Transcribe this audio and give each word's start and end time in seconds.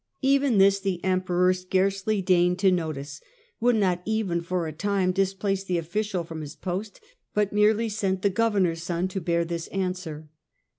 Even 0.23 0.57
this 0.57 0.79
the 0.79 0.99
Emperor 1.05 1.53
scarcely 1.53 2.23
deigned 2.23 2.57
to 2.57 2.71
notice, 2.71 3.21
would 3.59 3.75
not 3.75 4.01
even 4.03 4.41
for 4.41 4.65
a 4.65 4.71
time 4.73 5.11
displace 5.11 5.63
the 5.63 5.77
official 5.77 6.23
from 6.23 6.41
his 6.41 6.55
post, 6.55 6.99
but 7.35 7.53
merely 7.53 7.87
sent 7.87 8.23
the 8.23 8.31
governor's 8.31 8.81
son 8.81 9.07
to 9.09 9.21
bear 9.21 9.45
this 9.45 9.67
answer. 9.67 10.27